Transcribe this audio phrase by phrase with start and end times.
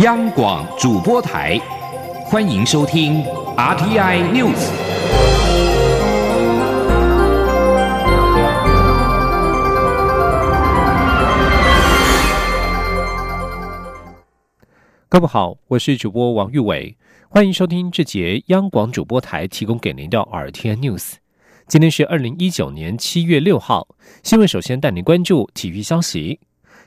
[0.00, 1.58] 央广主播台，
[2.26, 3.24] 欢迎收听
[3.56, 4.70] RTI News。
[15.08, 16.98] 各位好，我是主播王玉伟，
[17.30, 21.14] 欢迎收听这节央广主播台提供给您的 RTI News。
[21.68, 23.88] 今天是二零一九年七月六号，
[24.22, 26.38] 新闻首先带您关注体育消息。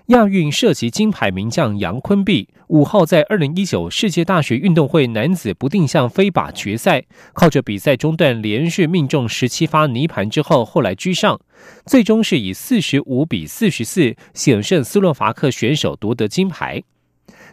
[0.10, 11.40] 亚运涉及金牌名将杨坤碧五号在二零一九世界大学运动会男子不定向飞靶决赛，靠着比赛中段连续命中十七发泥盘之后，后来居上，
[11.86, 16.82] 最终是以四十五比四十四险胜斯洛伐克选手夺得金牌。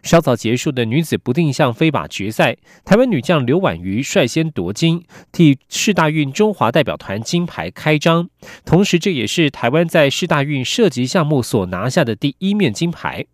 [0.07, 8.29] 稍早结束的女子不定向飞靶决赛，台湾女将刘婉瑜率先夺金，替世大运中华代表团金牌开张。
[8.65, 13.27] 同时，这也是台湾在世大运射击项目所拿下的第一面金牌。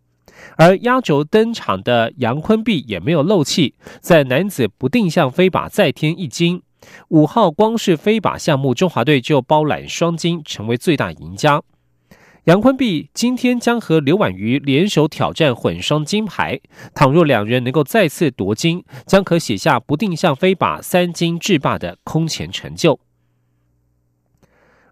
[0.57, 6.63] 而压轴登场的杨坤碧也没有漏气，在男子不定向飞靶再添一金。
[7.09, 11.63] 五号光是飞靶项目，中华队就包揽双金，成为最大赢家。
[12.47, 16.59] 杨坤碧今天将和刘婉瑜联手挑战混双金牌，
[16.93, 22.99] 倘若两人能够再次夺金，将可写下不定向飞靶三金制霸的空前成就。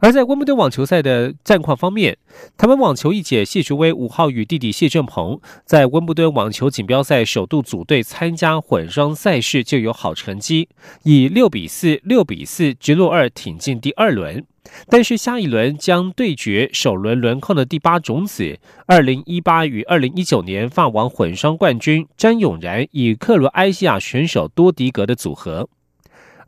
[0.00, 2.16] 而在温布顿网球赛的战况方面，
[2.56, 10.70] 台湾网球一姐谢淑薇五号与弟弟谢正鹏在温布顿网球锦标赛首度组队参加混双赛事就有好成绩，
[11.02, 14.44] 以六比四、六比四直落二挺进第二轮。
[14.88, 25.68] 但是下一轮将对决首轮轮空的第八种子，二零一八与二零一九年法网混双冠军詹永然与克罗埃西亚选手多迪格的组合。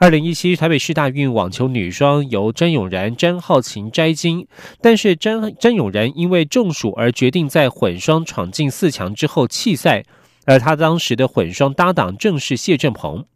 [0.03, 4.49] 二零一七台北市大运网球女双由詹永然、詹浩晴摘金，
[4.81, 10.03] 但是詹詹永然因为中暑而决定在混双闯进四强之后弃赛，
[10.45, 13.27] 而他当时的混双搭档正是谢振鹏。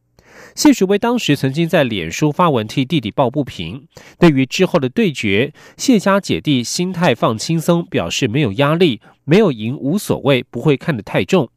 [0.56, 3.86] 谢淑薇当时曾经在脸书发文替弟弟抱不平，
[4.18, 11.48] 对于之后的对决，谢家姐弟心态放轻松，表示没有压力，没有赢无所谓，不会看得太重。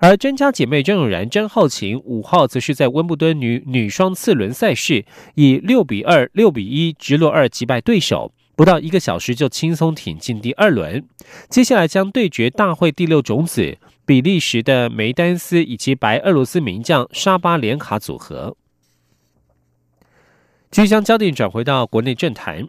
[0.00, 5.04] 而甄家姐妹张永然、张浩晴五号则是在温布顿女女双次轮赛事
[5.34, 11.04] 以六比二、六比一直落二击败对手，不到一个小时就轻松挺进第二轮，
[11.50, 13.78] 接下来将对决大会第六种子。
[14.06, 18.56] 比利时的梅丹斯以及白俄罗斯名将沙巴连卡组合。
[20.70, 22.68] 即将焦点转回到国内政坛，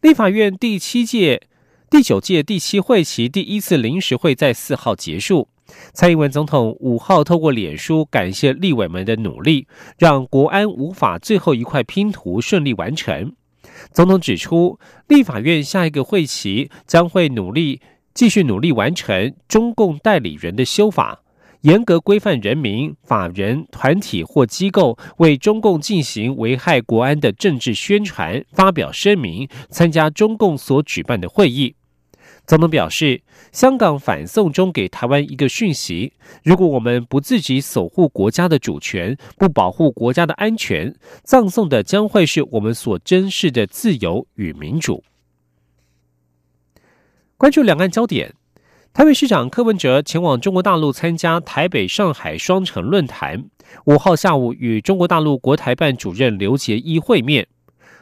[0.00, 1.42] 立法院第七届、
[1.88, 5.46] 第九届第七会期第一次临时会在四号结束。
[5.92, 9.66] 蔡英文总统五号透过脸书感谢立委们的努力，
[9.98, 13.32] 让国安无法最后一块拼图顺利完成。
[13.92, 14.78] 总统指出，
[15.08, 17.80] 立法院下一个会期将会努力。
[18.12, 21.22] 继续努力完成中共代理人的修法，
[21.60, 31.76] 严格规范人民、法人、团体或机构为中共进行危害国安的政治宣传、发表声明、参加中共所举办的会议。
[32.50, 33.22] 总统表示，
[33.52, 45.04] 香港反送中给台湾一个讯息：如果我们不自己守护国家的主权，不保护国家的安全，葬送的将会是我们所珍视的自由与民主。
[47.36, 48.34] 关注两岸焦点，
[48.92, 53.44] 台北市长柯文哲前往中国大陆参加台北上海双城论坛，
[53.84, 57.46] 五号下午与中国大陆国台办主任刘杰一会面。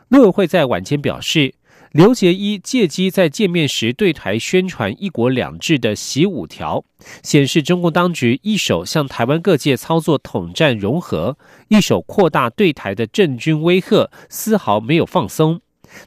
[0.08, 1.52] 陆委会在晚间表示，
[1.92, 6.84] 刘杰一借机在见面时对台宣传“一国两制”的“习五条”，
[7.24, 11.38] 显示中共当局一手向台湾各界操作统战融合，
[11.68, 15.60] 一手扩大对台的政军威吓，丝毫没有放松。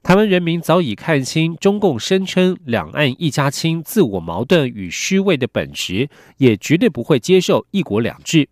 [0.03, 8.47] 台湾人民早已看清中共声称两岸一家亲、自我矛盾与虚伪的本质，也绝对不会接受一国两制。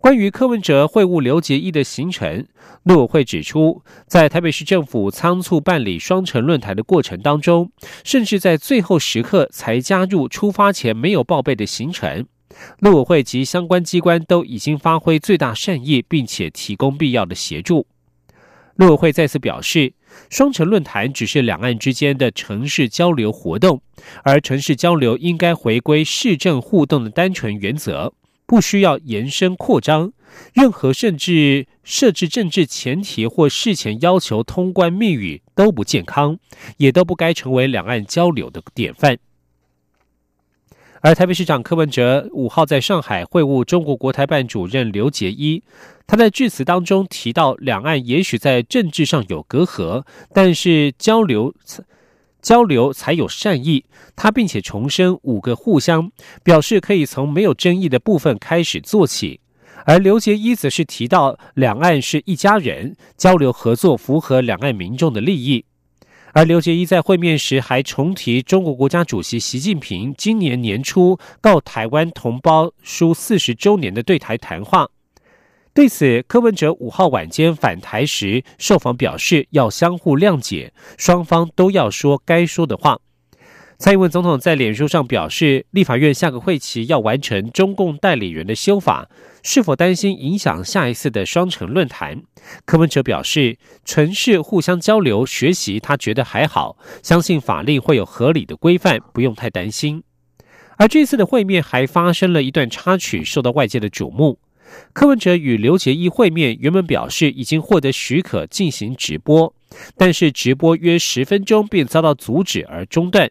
[0.00, 2.46] 关于柯文哲会晤刘杰一的行程，
[2.84, 7.70] 陆委会指出，在台北市政府仓促办理双城论坛的过程当中，
[8.02, 12.26] 甚至在最后时刻才加入出发前没有报备的行程。
[12.78, 17.86] 陆委会及相关机关都已经发挥最大善意，并且提供必要的协助。
[18.76, 19.92] 陆委会再次表示。
[20.28, 23.80] 双城论坛只是两岸之间的城市交流活动，
[24.24, 28.12] 而城市交流应该回归市政互动的单纯原则，
[28.50, 30.12] 不需要延伸扩张。
[30.52, 36.36] 任何甚至设置政治前提或事前要求通关密语都不健康，
[36.78, 39.18] 也都不该成为两岸交流的典范。
[41.00, 45.62] 而台北市长柯文哲五号在上海会晤中国国台办主任刘杰一，
[46.08, 50.04] 他在致辞当中提到，两岸也许在政治上有隔阂，
[50.34, 51.54] 但是交流
[52.40, 53.84] 交流才有善意。
[54.16, 56.10] 他并且重申五个互相，
[56.42, 59.40] 表示可以从没有争议的部分开始做起。
[59.86, 65.64] 而刘杰一则是提到，两岸是一家人，交流合作符合两岸民众的利益。
[66.32, 74.88] 而刘杰一在会面时还重提中国国家主席习近平今年年初告台湾同胞书四十周年的对台谈话。
[75.80, 82.98] 对此，柯文哲五号晚间返台时受访表示，要相互谅解，双方都要说该说的话。
[83.78, 89.08] 蔡英文总统在脸书上表示，立法院下个会期要完成中共代理人的修法，
[89.42, 92.24] 是否担心影响下一次的双城论坛？
[92.66, 100.02] 柯文哲表示，纯是互相交流学习，他觉得还好，相信法律会有合理的规范，不用太担心。
[100.76, 104.38] 而这次的会面还发生了一段插曲，受到外界的瞩目。
[104.92, 109.54] 柯文哲与刘杰一会面，原本表示已经获得许可进行直播，
[109.96, 113.30] 但是直播约十分钟便遭到阻止而中断。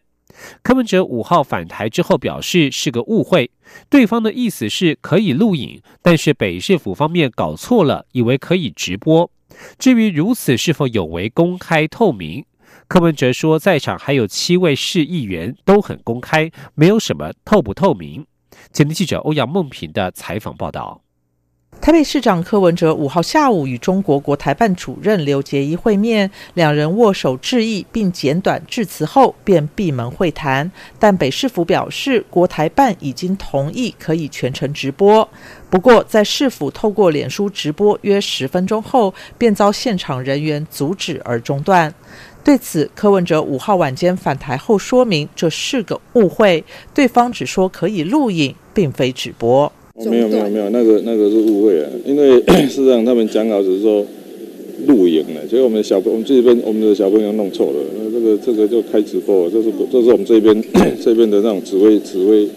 [0.62, 3.50] 柯文哲五号返台之后表示是个误会，
[3.90, 9.30] 对方的意思是可以录影，但是北市府方面搞错了，以为可以直播。
[9.78, 12.44] 至于如此是否有违公开透明，
[12.88, 18.24] 柯文哲说在场还有七位市议员都很公开，没有什么透不透明。
[18.72, 21.02] 前天记者欧阳梦平的采访报道。
[21.80, 30.70] 台北市长柯文哲五号下午与中国国台办主任刘捷一会面，两人握手致意，并简短致辞后便闭门会谈。
[30.98, 35.26] 但北市府表示，国台办已经同意可以全程直播。
[35.70, 41.92] 不过，在市府透过脸书直播约十分钟后，便遭现场人员阻止而中断。
[42.44, 46.62] 对此，柯文哲五号晚间返台后说明，这是个误会，
[46.92, 49.72] 对方只说可以录影，并非直播。
[49.94, 54.04] 没有没有没有，那个那个是误会啊，因为 事实上他们讲好只是说
[54.86, 60.64] 露营的，结果我们小朋我们这边我们的小朋友弄错了，那这个这个就开直播，这是这是我们这边
[61.02, 62.48] 这边的那种指挥指挥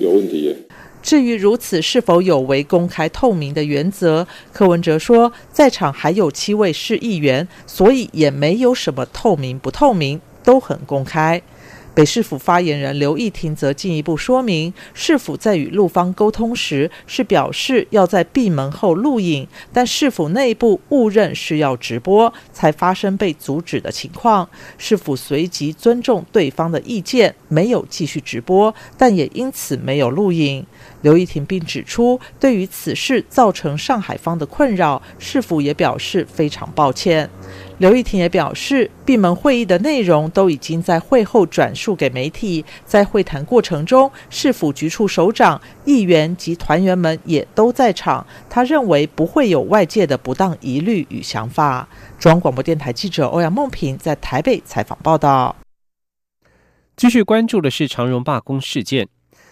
[0.00, 0.54] 有问题。
[1.02, 11.40] 至于如此是否有违公开透明的原则，柯文哲说，在场还有七位市议员，所以也没有什么透明不透明，都很公开。
[11.96, 24.46] 北市府发言人刘义婷则进一步说明，市府在与陆方沟通时是表示要在闭门后录影，但市府内部误认是要直播，才发生被阻止的情况。
[24.76, 30.66] 市府随即尊重对方的意见，没有继续直播，但也因此没有录影。
[31.00, 37.30] 刘义婷并指出，对于此事造成上海方的困扰，市府也表示非常抱歉。
[37.78, 42.64] 刘玉婷也表示，闭门会议的内容都已经在会后转述给媒体。
[42.86, 48.26] 在会谈过程中，市府局处首长、议员及团员们也都在场。
[48.48, 51.86] 他认为不会有外界的不当疑虑与想法。
[52.18, 55.54] 中央广播电台记者欧阳梦平在台北采访报道。
[56.96, 59.06] 继续关注的是长荣罢工事件，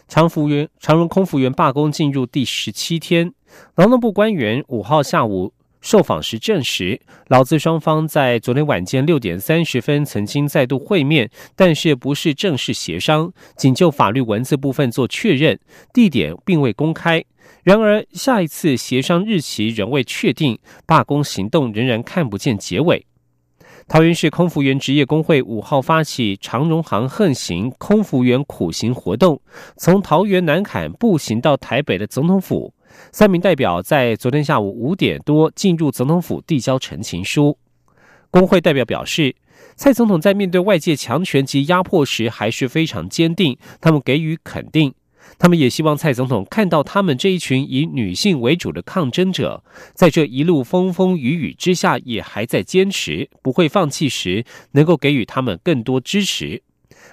[0.08, 3.34] 长服员长荣空服员罢工进入第十七天，
[3.74, 5.52] 劳动部官员五号下午。
[5.84, 6.98] 受访时证实，
[7.28, 15.60] 劳资双方在昨天晚间六点三十分曾经再度会面，但是不是正式协商，仅就法律文字部分做确认，
[15.92, 17.22] 地点并未公开。
[17.62, 23.04] 然而，下一次协商日期仍未确定，罢工行动仍然看不见结尾。
[23.86, 29.38] 桃园市空服员职业工会五号发起长荣航横行空服员苦行活动，
[29.76, 32.72] 从桃园南坎步行到台北的总统府。
[33.12, 37.58] 三名代表在昨天下午五点多进入总统府递交陈情书。
[38.30, 39.36] 工会代表表示，
[39.76, 44.94] 蔡总统在面对外界强权及压迫时还是非常坚定，他们给予肯定。
[45.38, 56.62] 他们也希望蔡总统看到他们这一群以女性为主的抗争者，在这一路风风雨雨之下也还在坚持，不会放弃时，能够给予他们更多支持。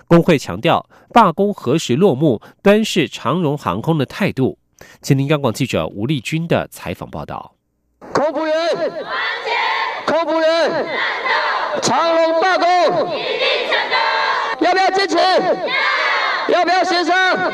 [0.07, 4.57] 工会强调，罢工何时落幕，端视长荣航空的态度。
[5.01, 7.55] 请听央广记者吴丽君的采访报道。
[8.13, 8.55] 空服员，
[10.05, 10.85] 空服员，
[11.81, 12.67] 长龙罢工，
[13.15, 13.95] 一定成功。
[14.61, 15.17] 要不要坚持？
[15.17, 16.59] 要。
[16.59, 17.51] 要不要协商？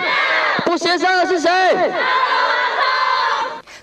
[0.65, 1.49] 不协商的是谁？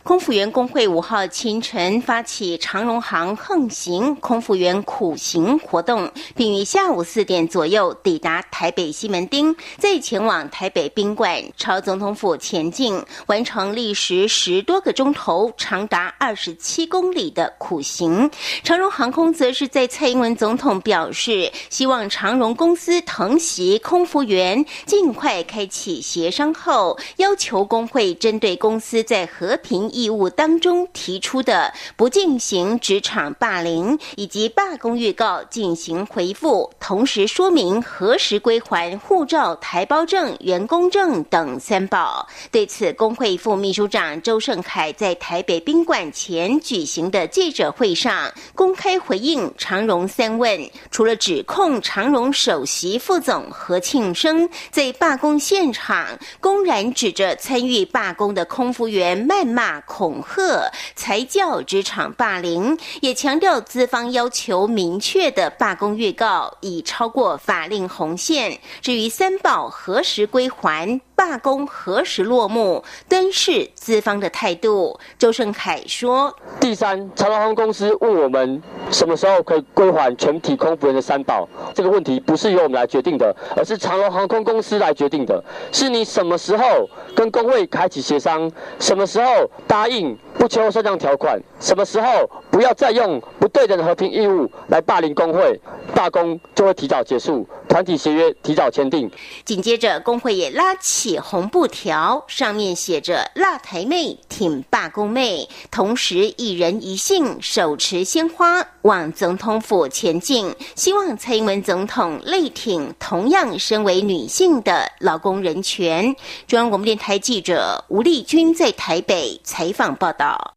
[0.04, 18.30] 空服员工会五号清晨发起长荣航横行空服员苦行活动，并于下午四点左右抵达台北西门町，再前往台北宾馆朝总统府前进，完成历时十多个钟头、长达二十七公里的苦行。
[18.62, 29.93] 长荣航空则是在蔡英文总统表示希望长荣公司疼惜空服员，尽快开启协商后，要求工会针对公司在和平。
[29.94, 42.26] 义务当中提出的不进行职场霸凌以及罢工预告进行回复，同时说明何时归还护照、台胞证、员工证等三宝。
[42.50, 68.60] 对此，工会副秘书长周盛凯在台北宾馆前举行的记者会上公开回应长荣三问，除了指控长荣首席副总何庆生在罢工现场公然指着参与罢工的空服员谩骂、恐吓，才叫职场霸凌，也强调资方要求明确的罢工预告已超过法令红线。
[68.80, 71.00] 至于三保何时归还？
[71.16, 72.82] 罢工何时落幕？
[73.08, 74.98] 端视资方的态度。
[75.18, 85.42] 周盛凯说：“第三，长隆航空公司问我们什么时候可以归还全体空服员的三保，这个问题不是由我们来决定的，而是长隆航空公司来决定的。
[85.72, 95.60] 是你什么时候跟工会开启协商，什么时候答应不求上降条款，什么时候不要再用不对等的和平义务来霸凌工会，
[95.94, 99.08] 罢工就会提早结束，团体协约提早签订。”
[99.44, 101.13] 紧接着，工会也拉起。
[101.20, 116.14] 红布条上面写着“辣台妹挺罢工妹”，同时一人一信手持鲜花往总统府前进，希望蔡英文总统力挺同样身为女性的劳工人权。
[116.46, 120.54] 中央广播电台记者吴丽君在台北采访报道。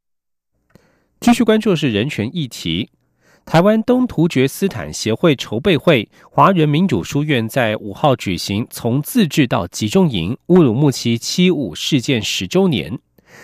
[1.19, 2.89] 继续关注是人权议题。
[3.47, 12.99] 台湾东突厥斯坦协会筹备会华人民主书院在五号举行从自治到集中营乌鲁木齐七五事件十周年，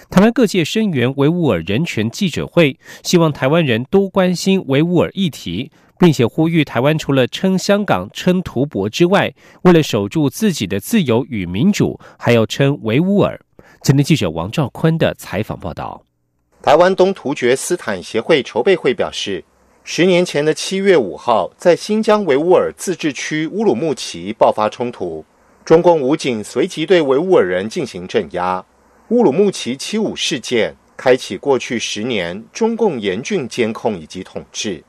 [0.09, 13.39] 台湾各界声援维吾尔人权记者会，希望台湾人多关心维吾尔议题，并且呼吁台湾除了称香港、称图博之外，为了守住自己的自由与民主，还要称维吾尔。
[13.81, 16.03] 今天记者王兆坤的采访报道。
[16.61, 19.45] 台湾东突厥斯坦协会筹备会表示。
[19.85, 25.25] 十年前的七月五号，在新疆维吾尔自治区乌鲁木齐爆发冲突，
[25.65, 28.63] 中共武警随即对维吾尔人进行镇压。
[29.09, 34.81] 乌鲁木齐七五事件开启过去十年中共严峻监控以及统治。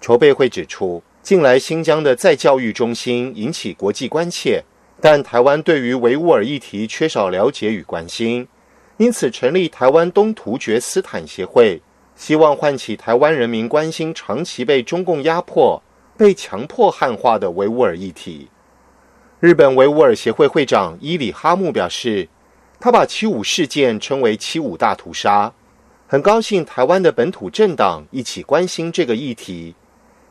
[0.00, 4.62] 筹备会指出，近来新疆的再教育中心引起国际关切，
[5.00, 8.46] 但台湾对于维吾尔议题缺少了解与关心，
[8.98, 11.82] 因此成立台湾东突厥斯坦协会。
[12.20, 15.82] 希望唤起台湾人民关心长期被中共压迫、
[16.18, 18.50] 被强迫汉化的维吾尔议题。
[19.40, 22.28] 日本维吾尔协会会长伊里哈木表示，
[22.78, 25.50] 他把七五事件称为“七五大屠杀”，
[26.06, 29.74] 很高兴台湾的本土政党一起关心这个议题，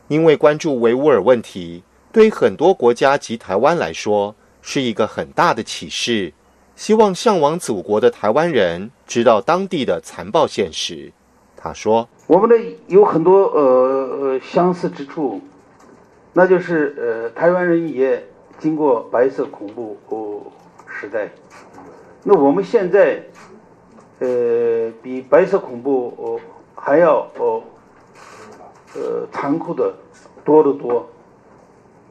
[0.06, 1.82] 因为关注维吾尔问题
[2.12, 4.32] 对很多国家及台湾来说
[4.62, 6.32] 是一个很大的启示。
[6.76, 11.12] 希望向往祖国的台湾人知道当地的残暴现实。
[11.62, 15.42] 他说：“我们的有很多呃相似之处，
[16.32, 18.26] 那就是呃台湾人也
[18.58, 20.40] 经过白色恐怖哦
[20.86, 21.28] 时代，
[22.24, 23.22] 那我们现在
[24.20, 26.40] 呃比白色恐怖哦
[26.74, 27.62] 还要哦
[28.94, 29.92] 呃残酷的
[30.42, 31.10] 多得多，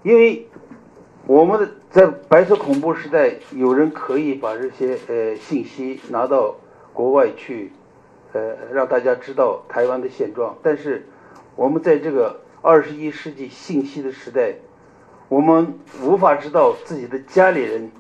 [0.04, 0.48] 因为
[1.26, 6.54] 我们的在白色恐怖时代，有人可以把这些呃信息拿到
[6.94, 7.74] 国外去。”
[8.34, 10.58] 呃，让大家知道台湾的现状。
[10.62, 11.08] 但是，
[11.56, 14.54] 我们在这个二十一世纪信息的时代，
[15.28, 17.92] 我们无法知道自己的家里人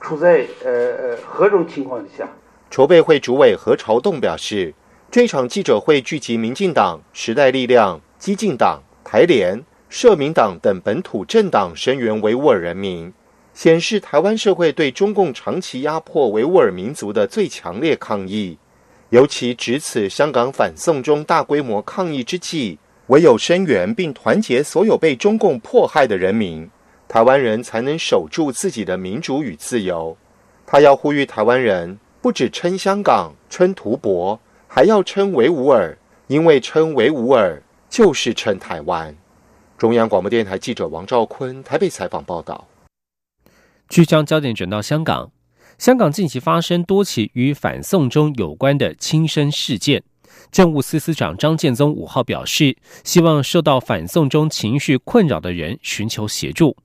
[0.00, 2.28] 处在呃呃何种情况下。
[2.70, 4.74] 筹备会主委何朝栋表示，
[5.10, 13.12] 这场记者会聚集民进党、时代力量、激进党、台联、社民党等本土政党声援维吾尔人民，
[13.52, 18.58] 显示台湾社会对中共长期压迫维吾尔民族的最强烈抗议。
[19.10, 26.70] 尤其值此香港反送中大规模抗议之际，唯有声援并团结所有被中共迫害的人民，
[27.08, 30.16] 台湾人才能守住自己的民主与自由。
[30.64, 34.38] 他要呼吁台湾人，不只称香港、称图博，
[34.68, 35.98] 还要称维吾尔，
[36.28, 39.12] 因为称维吾尔就是称台湾。
[39.76, 42.68] 中央广播电台记者王兆坤台北采访报道。
[43.88, 45.32] 据将焦点转到香港。
[45.80, 50.02] 香港近期发生多起与反送中有关的轻生事件，
[50.52, 56.76] 政务司司长张建宗五号表示，希望受到反送中情绪困扰的人寻求协助。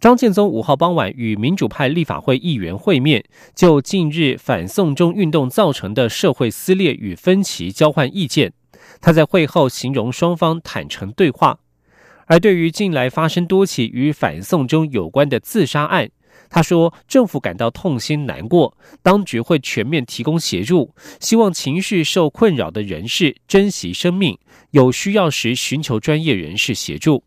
[0.00, 3.22] 张建宗五号傍晚与民主派立法会议员会面，
[3.54, 8.54] 就近日反送中运动造成的社会撕裂与分歧交换意见。
[9.02, 11.58] 他在会后形容双方坦诚对话，
[12.24, 16.08] 而对于近来发生多起与反送中有关的自杀案。
[16.54, 24.38] 他说：“政府感到痛心难过，当局会全面提供协助，希望情绪受困扰的人士珍惜生命，
[24.70, 27.24] 有需要时寻求专业人士协助。”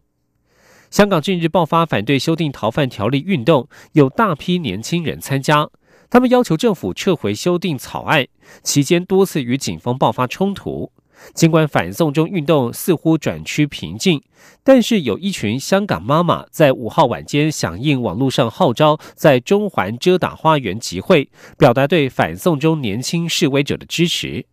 [0.90, 5.70] 香港近日爆发反对修订逃犯条例运动，有大批年轻人参加，
[6.10, 8.26] 他们要求政府撤回修订草案，
[8.64, 10.94] 期间多次与警方爆发冲突。
[11.34, 14.22] 尽管反送中运动似乎转趋平静，
[14.64, 24.46] 但是有一群香港妈妈在五号晚间响应网络上号召，在中环遮打花园集会，表达对反送中年轻示威者的支持。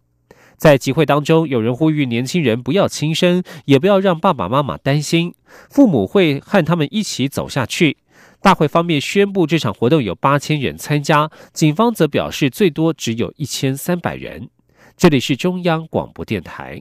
[0.56, 5.34] 在集会当中，有人呼吁年轻人不要轻生，也不要让爸爸妈妈担心，
[5.68, 7.98] 父母会和他们一起走下去。
[8.40, 14.48] 大会方面宣布，这场活动有八千人参加，警方则表示最多只有一千三百人。
[14.96, 16.80] 这里是中央广播电台。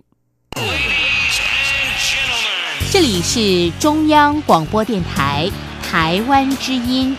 [2.92, 5.50] 这里是中央广播电台
[5.82, 7.16] 台湾之音。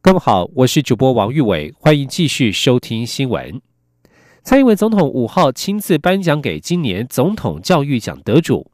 [0.00, 3.60] 各位好，我是主播王玉伟，欢迎继续收听新闻。
[4.44, 8.70] 蔡英文总统五号亲自颁奖给今年总统教育奖得主。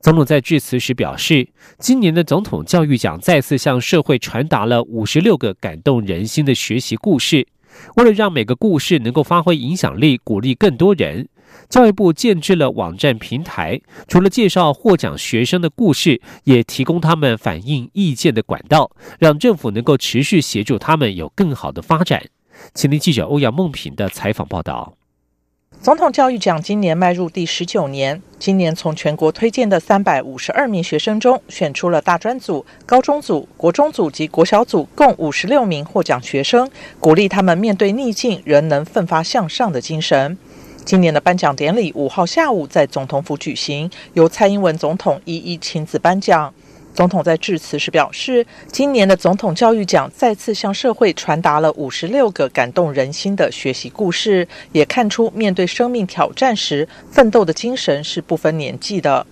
[0.00, 7.46] 总统在致辞时表示，今年的总统教育奖再次向社会传达了五十六个感动人心的学习故事。
[7.96, 11.28] 为了让每个故事能够发挥影响力，鼓励更多人，
[11.68, 22.22] 教育部建制了网站平台，除了介绍获奖学生的故事，也提供他们反映意见的管道，让政府能够持续协助他们有更好的发展。
[22.74, 24.94] 请听记者欧阳梦平的采访报道。
[25.84, 36.66] 总统教育奖今年迈入第十九年，今年从全国推荐的三百五十二名学生中，选出了大专组、高中组、国中组及国小组共五十六名获奖学生，
[36.98, 40.38] 鼓励他们面对逆境仍能奋发向上的精神。
[40.86, 46.54] 今年的颁奖典礼五号下午在总统府举行，由蔡英文总统一一亲自颁奖。
[46.94, 59.26] 总统在致辞时表示，今年的总统教育奖再次向社会传达了五十六个感动人心的学习故事，也看出面对生命挑战时奋斗的精神是不分年纪的。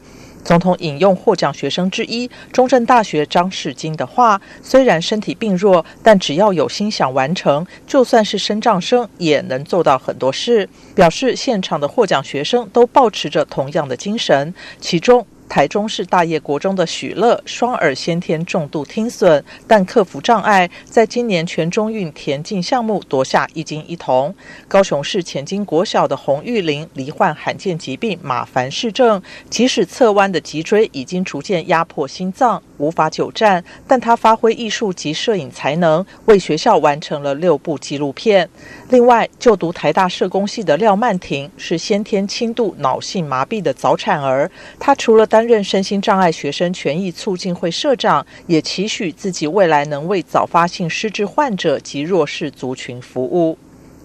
[0.45, 15.25] 总统引用获奖学生之一中正大学张世金的话：“虽然身体病弱，但只要有心想完成，就算是身障生也能做到很多事。”表示现场的获奖学生都保持着同样的精神，其中。
[15.53, 24.35] 台中市大业国中的许乐双耳先天重度听损，但克服障碍，在今年全中运田径项目夺下一金一铜。
[24.67, 38.49] 高雄市前金国小的洪玉玲罹患罕见疾病马凡氏症，即使侧弯的脊椎已经逐渐压迫心脏，无法久站，但他发挥艺术及摄影才能，为学校完成了六部纪录片。
[38.93, 53.57] 另外，就读台大社工系的廖曼婷是先天轻度脑性麻痹的早产儿，她除了担任身心障碍学生权益促进会社长，也期许自己未来能为早发性失智患者及弱势族群服务。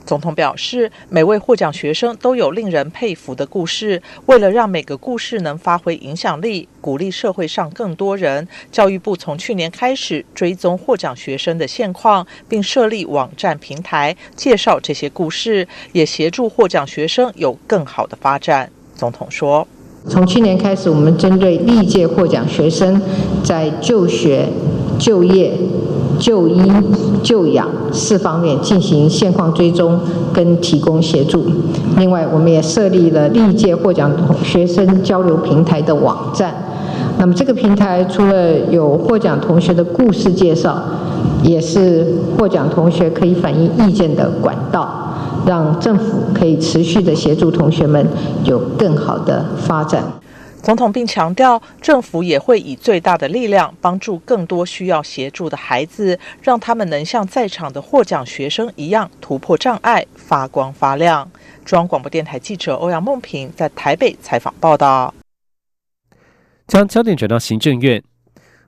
[0.07, 4.01] 总统表示，每位获奖学生都有令人佩服的故事。
[4.27, 18.71] 为了让每个故事能发挥影响力，鼓励社会上更多人，教育部从去年开始追踪获奖学生的现况，并设立网站平台，介绍这些故事，也协助获奖学生有更好的发展。
[18.95, 19.67] 总统说。
[20.09, 23.01] 从去年开始，我们针对历届获奖学生
[23.43, 24.47] 在就学、
[24.97, 25.51] 就业、
[26.19, 26.61] 就医、
[27.23, 29.99] 就养四方面进行现况追踪
[30.33, 31.45] 跟提供协助。
[31.97, 34.11] 另外，我们也设立了历届获奖
[34.43, 36.53] 学生交流平台的网站。
[37.17, 40.77] 那么，这个平台除了有获奖同学的故事介绍，
[41.43, 42.05] 也是
[42.37, 45.03] 获奖同学可以反映意见的管道。
[45.45, 48.05] 让政府可以持续的协助同学们
[48.43, 50.03] 有更好的发展。
[50.67, 61.31] 总统并强调，政府也会以最大的力量帮助更多需要协助的孩子，让他们能像在场的获奖学生一样突破障碍，发光发亮。
[61.63, 65.13] 中央广播电台记者欧阳梦平在台北采访报道。
[66.67, 68.03] 将焦点转到行政院，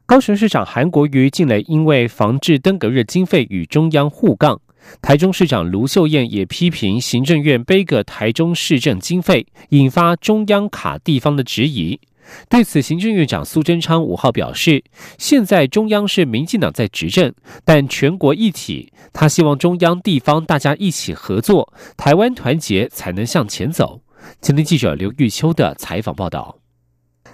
[0.05, 4.61] 高雄市长韩国瑜近来因为防治登革热经费与中央互杠。
[5.01, 11.99] 台中市长卢秀燕也批评行政院背个台中市政经费，引发中央卡地方的质疑。
[12.47, 14.83] 对此，行政院长苏贞昌五号表示，
[15.17, 17.33] 现在中央是民进党在执政，
[17.65, 24.01] 但全国一体，他希望中央地方大家一起合作，台湾团结才能向前走。
[24.41, 26.57] 今天记者刘玉秋的采访报道。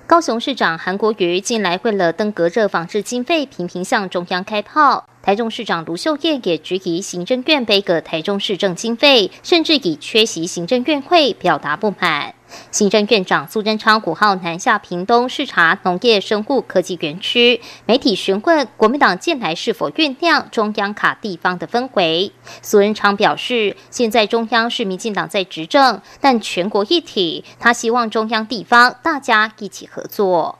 [0.07, 5.09] 高雄市长韩国瑜近来为了登革热防治经费，频频向中央开炮。
[5.25, 12.35] 台中市长卢秀燕也质疑行政院背个台中市政经费，甚至以缺席行政院会表达不满。
[12.69, 22.31] 行政院长苏贞昌五号南下屏东视察农业生物科技园区，媒体询问国民党近来是否酝酿中央卡地方的氛围。
[22.61, 30.59] 苏贞昌表示，现在中央是民进党在执政，但全国一体，他希望中央地方大家一起合作。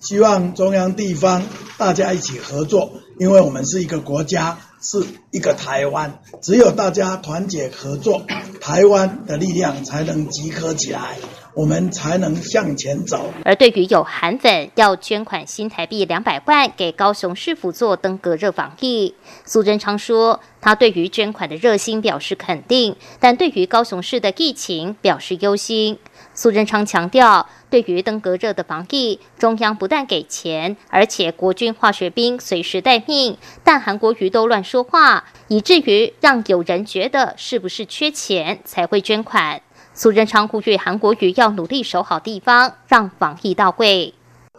[0.00, 1.42] 希望中央地方
[1.76, 4.58] 大家一起合作，因为我们是一个国家。
[4.82, 8.22] 是一个台湾，只有大家团结合作，
[8.62, 11.18] 台湾的力量才能集合起来，
[11.52, 13.30] 我们才能向前走。
[13.44, 25.98] 而对于有韩粉要捐款新台币两百万给高雄市府做登革热防疫，苏贞昌说，他对于捐款的热心表示肯定，但对于高雄市的疫情表示忧心。
[26.40, 33.36] 苏贞昌强调，对于登革热的防疫，中央不但给钱，而且国军化学兵随时待命。
[33.62, 39.60] 但韩国瑜都乱说话，以至于让有人觉得是不是缺钱才会捐款。
[39.92, 44.14] 苏贞昌呼吁韩国瑜要努力守好地方，让防疫到位。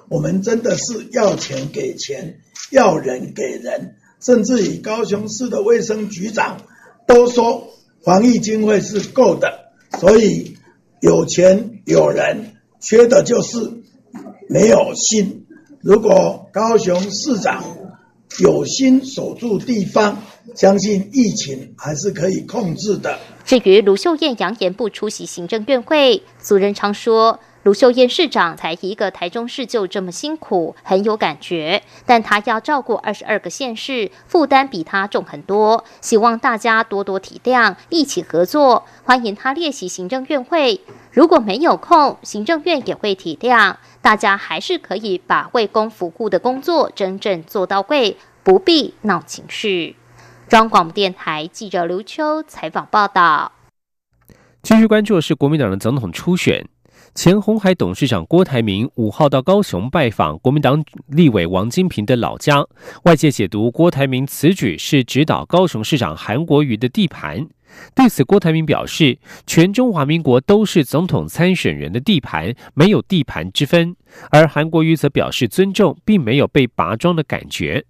[0.07, 2.39] 我们真的是要钱给钱，
[2.69, 6.57] 要人给人，甚至于高雄市的卫生局长
[7.07, 7.67] 都说
[8.03, 10.55] 防疫经费是够的，所以。
[11.03, 13.57] 有钱有人，缺的就是
[14.47, 15.45] 没有心。
[15.81, 17.63] 如果高雄市长
[18.39, 20.21] 有心守住地方，
[20.55, 23.17] 相信疫情还是可以控制的。
[23.45, 27.39] 至于卢秀燕扬言不出席行政院会，苏仁昌说。
[27.63, 31.83] 卢秀燕市长才一个台中市就这么辛苦，很有感觉。
[32.07, 35.83] 但他要照顾二十二个县市，负担比他重很多。
[36.01, 38.85] 希望大家多多体谅，一起合作。
[39.03, 43.75] 欢迎他列席行政院会，如果没有空，行政院也会体谅。
[44.01, 49.95] 大家还是可以把为公服务的工作真正做到位，不必闹情绪。
[50.49, 53.51] 中广播电台记者刘秋采访报道。
[54.63, 56.67] 继续关注的是国民党的总统初选。
[57.13, 62.65] 前红海董事长郭台铭五号到高雄拜访国民党立委王金平的老家，
[63.03, 67.45] 外界解读郭台铭此举是指导高雄市长韩国瑜的地盘。
[67.93, 73.95] 对此，郭台铭表示，全中华民国都是总统参选人的地盘，没有地盘之分。
[74.29, 77.85] 而韩国瑜则表示尊重，并没有被拔庄的感觉。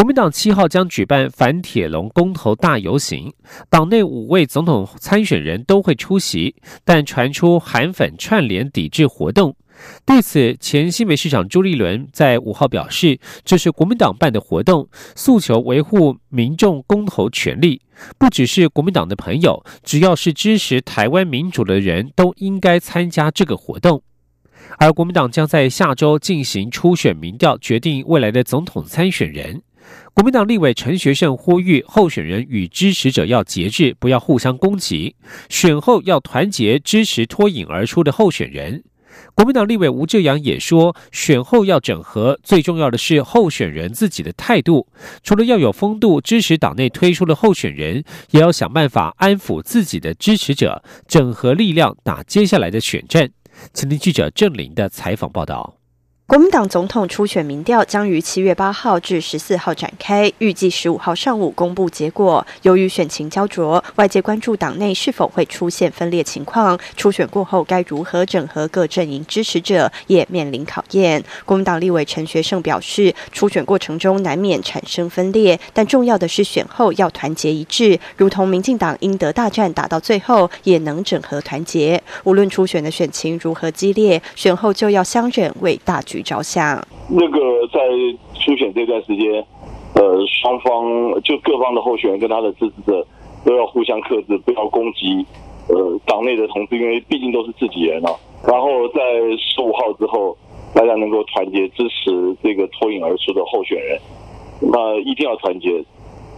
[0.00, 3.30] 国民党七号将举办反铁笼公投大游行，
[3.68, 9.54] 党内五位总统参选人都会出席，但传出韩粉串联抵制活动。
[10.06, 17.82] 对此，前新北市长朱立伦在五号表示，这是国民党办的活动，诉求维护民众公投权利，
[18.16, 24.02] 不只是国民党的朋友，只要是支持台湾民主的人都应该参加这个活动。
[24.78, 29.60] 而国民党将在下周进行初选民调，决定未来的总统参选人。
[30.14, 35.14] 国民党立委陈学圣呼吁候选人与支持者要节制，不要互相攻击，
[35.48, 38.84] 选后要团结支持脱颖而出的候选人。
[39.34, 44.86] 国民党立委吴志阳也说，选后要整合，最重要的是候选人自己的态度，
[45.22, 53.30] 除了要有风度支持党内推出的候选人，也要想办法安抚自己的支持者，整合力量打接下来的选战。
[53.72, 55.79] 请听记者郑林的采访报道。
[56.30, 62.46] 国民党总统初选民调将于七月八号至十四号展开，预计十五号上午公布结果。
[62.62, 66.78] 由于选情焦灼，外界关注党内是否会出现分裂情况。
[66.96, 71.20] 初选过后该如何整合各阵营支持者，也面临考验。
[71.44, 82.00] 国民党立委陈学圣表示，初选过程中难免产生分裂，但重要的是选后要团结一致，如同民进党英德大战打到最后也能整合团结。
[82.22, 86.19] 无论初选的选情如何激烈，选后就要相忍为大局。
[86.22, 87.80] 着想，那个在
[88.34, 89.44] 初选这段时间，
[89.94, 93.06] 呃，双方就各方的候选人跟他的支持者
[93.44, 95.24] 都要互相克制，不要攻击
[95.68, 98.10] 呃党内的同志，因为毕竟都是自己人啊。
[98.46, 99.00] 然后在
[99.38, 100.36] 十五号之后，
[100.74, 104.00] 大家能够团结支持这个脱颖而出的候选人，
[104.60, 105.84] 那一定要团结，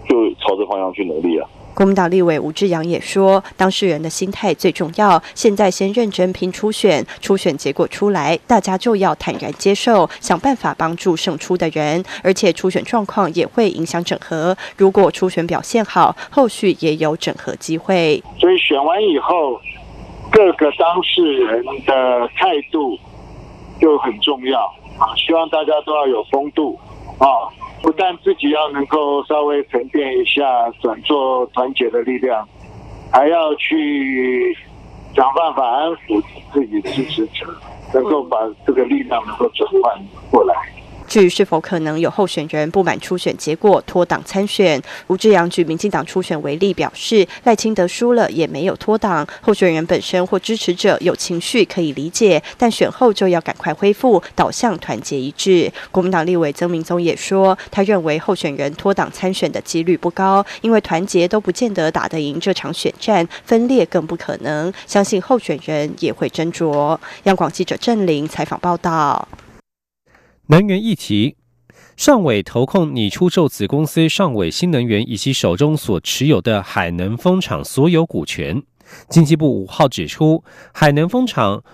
[0.09, 1.49] 就朝这方向去努力啊。
[1.75, 5.21] 国民党立委吴志阳也说，当事人的心态最重要。
[5.35, 12.05] 现在先认真拼初选，初选结果出来，大家就要坦然接受，想办法帮助胜出的人。
[12.23, 14.57] 而且初选状况也会影响整合。
[14.77, 18.23] 如果初选表现好，后续也有整合机会。
[18.39, 19.59] 所以选完以后，
[20.31, 22.99] 各个当事人的态度
[23.81, 24.61] 就很重要
[24.99, 25.09] 啊！
[25.17, 26.79] 希望大家都要有风度
[27.19, 27.27] 啊。
[27.83, 32.49] 不但自己要能够稍微沉淀一下，转做团结的力量，
[33.13, 34.57] 还要去
[35.15, 37.47] 想办法安抚自己支持者，
[37.93, 40.55] 能够把这个力量能够转换过来。
[41.13, 55.71] 至于是否可能有候选人不满初选结果脱党参选，吴志阳举民进党初选为例表示，赖清德输了也没有脱党，候选人本身或支持者有情绪可以理解，但选后就要赶快恢复，导向团结一致。
[55.91, 66.99] 国民党立委曾明宗也说，他认为候选人脱党参选的几率不高，因为团结都不见得打得赢这场选战，分裂更不可能，相信候选人也会斟酌。
[67.25, 69.29] 央广记者郑玲采访报道。
[70.53, 71.37] 能源议题，
[71.97, 78.63] 上尾投控拟出售子公司上尾新能源以及手中所持有的海能风场所有股权。
[79.09, 81.65] 经济部五号指出，海能风场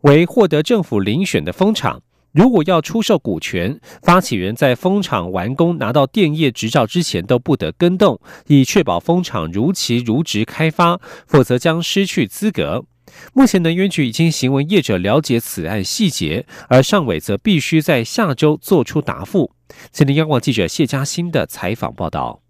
[0.00, 2.00] 为获得政府遴选的风场，
[2.32, 12.86] 如果要出售股权，发起人在风场完工拿到电业执照之前都不得更动，以确保风场如期如职开发，否则将失去资格。
[13.32, 19.52] 目前能源局已经询问业者了解此案细节，而上委则必须在下周做出答复。
[19.92, 22.40] 今天央广记者谢嘉欣的采访报道。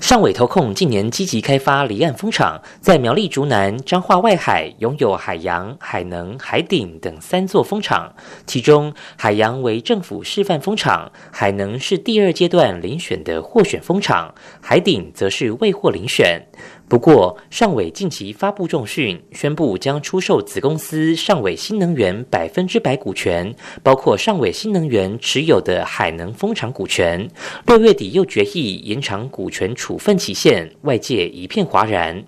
[0.00, 8.12] 上尾投控近年积极开发离岸风场，在苗栗竹南、彰化外海拥有海洋、海能、海顶等三座风场，
[8.44, 16.42] 其中海洋为政府示范风场，海能是第二阶段遴选的获选风场，海顶则是未获遴选。
[16.94, 23.52] 不过，尚伟近期发布重讯，宣布将出售子公司尚伟新能源百分之百股权，
[23.82, 27.28] 包括尚伟新能源持有的海能风场股权。
[27.66, 32.22] 六月底又决议延长股权处分期限，外界一片哗然。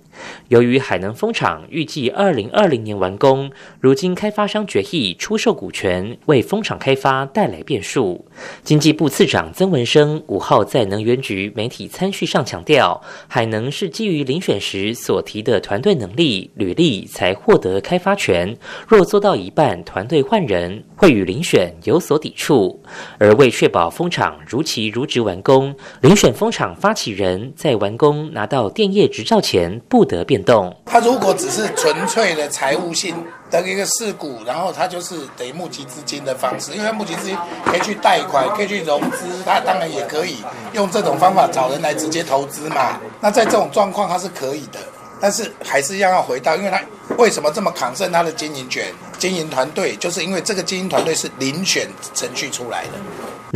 [0.49, 3.51] 由于海能风场预计二零二零年完工，
[3.81, 8.25] 如今开发商决议出售股权，为风场开发带来变数。
[8.63, 12.99] 经济部次长曾文生五号在能源局媒体参叙上强调，
[13.29, 18.57] 海能是基于遴选时所提的团队能力、履历才获得开发权，
[18.89, 22.81] 若做到一半团队换人，会与遴选有所抵触。
[23.19, 30.06] 而为确保风场如期如职完工，遴选风场发起人在完工拿到电业执照前不。
[30.07, 33.15] 得变动，他如果只是纯粹的财务性
[33.51, 40.37] 的一个事故，然后他就是等于募集资金的方式，因为他募集资金可以去贷款，可以去融资，他当然也可以
[40.73, 42.99] 用这种方法找人来直接投资嘛。
[43.21, 44.79] 那在这种状况，他是可以的，
[45.21, 46.81] 但是还是要要回到，因为他
[47.19, 48.87] 为什么这么抗胜他的经营权？
[49.19, 52.91] 经营团队就是因为这个经营团队是遴选程序出来的。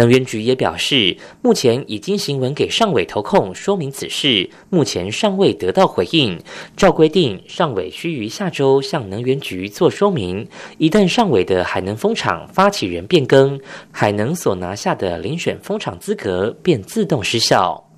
[0.01, 6.41] 能源局也表示，目前已经行文给上委投控说明此事，目前尚未得到回应。
[6.75, 10.49] 照规定，上委需于下周向能源局做说明。
[10.79, 13.61] 一旦上委的海能风厂发起人变更，
[13.91, 17.90] 海能所拿下的遴选风厂资格便自动失效。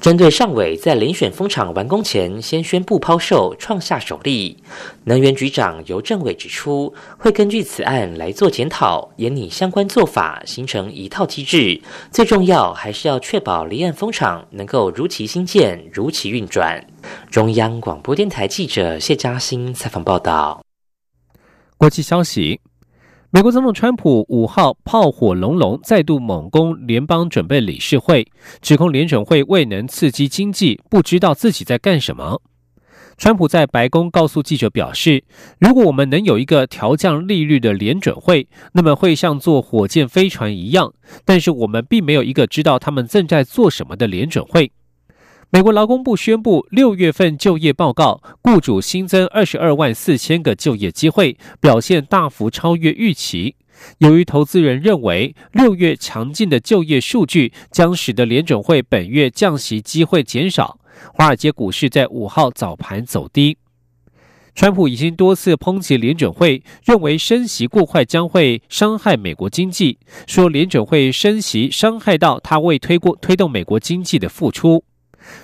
[0.00, 4.56] 针对上尾在遴选风场完工前先宣布抛售，创下首例。
[5.04, 11.80] 能源局长尤政伟指出，会根据此案来做检讨，研拟相关做法，形成一套机制。
[12.12, 16.86] 最重要还是要确保离岸风场能够如期兴建、如期运转。
[17.30, 20.62] 中央广播电台记者谢嘉欣采访报道。
[21.76, 22.60] 国际消息。
[23.30, 28.26] 美国总统川普五号炮火隆隆，再度猛攻联邦准备理事会，
[28.62, 32.40] 指控联准会未能刺激经济，不知道自己在干什么。
[33.18, 35.24] 川普在白宫告诉记者表示
[35.60, 40.94] ：“如果我们能有一个调降利率的联准会，那么会像坐火箭飞船一样。
[41.26, 44.72] 但是我们并没有一个知道他们正在做什么的联准会。”
[45.50, 53.56] 美国劳工部宣布，六月份就业报告，雇主新增二十二万四千个就业机会，表现大幅超越预期。
[53.96, 60.78] 由于投资人认为六月强劲的就业数据将使得联准会本月降息机会减少，
[61.14, 63.56] 华尔街股市在五号早盘走低。
[64.54, 74.84] 川普已经多次抨击联准会，认为升息过快将会伤害美国经济，说联准会升息伤害到他为推过推动美国经济的付出。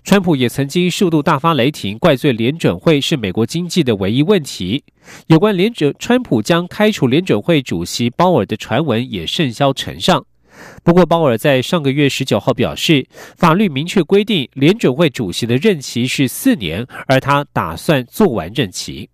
[0.02, 4.84] 川普也曾经数度大发雷霆，怪罪联准会是美国经济的唯一问题。
[5.28, 10.24] 有关联准，川普将开除联准会主席鲍尔的传闻也甚嚣尘上。
[10.82, 19.10] 不过，鲍尔在上个月十九号表示，法律明确规定联准会主席的任期是四年，而他打算做完任期。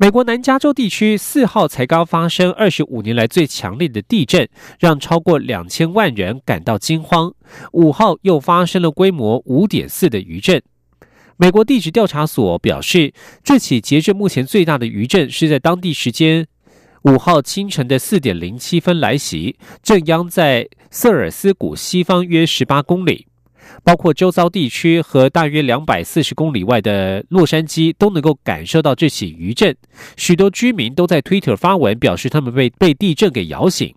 [0.00, 7.34] 美国南加州地区四号才刚发生二十五年来最强烈的地震，让超过两千万人感到惊慌。
[7.72, 10.62] 五号又发生了规模五点四的余震。
[11.36, 16.46] 美国地质调查所表示，这起截至目前最大的余震是在当地时间
[17.02, 23.27] 五号清晨的四点零七分来袭，震央在瑟尔斯谷西方约十八公里。
[23.84, 29.76] 包括周遭地区和大约两百四十公里外的洛杉矶都能够感受到这起余震，
[30.16, 33.94] 许多居民都在 Twitter 发文表示他们被被地震给摇醒。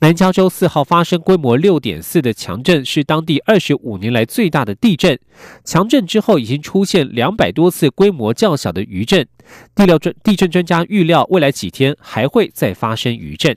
[0.00, 5.18] 南加州四号发生规模六点四的强震，是当地二十五年来最大的地震。
[5.64, 9.26] 强震之后，已经出现两百多次规模较小的余震。
[9.74, 13.56] 地料专地震专家预料，未来几天还会再发生余震。